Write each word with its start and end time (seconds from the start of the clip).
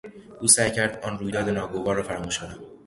او 0.39 0.47
سعی 0.47 0.71
کرد 0.71 1.03
آن 1.05 1.19
رویداد 1.19 1.49
ناگوار 1.49 1.95
را 1.95 2.03
فراموش 2.03 2.39
کند. 2.39 2.59